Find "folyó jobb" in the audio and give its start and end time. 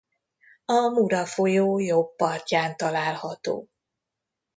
1.25-2.15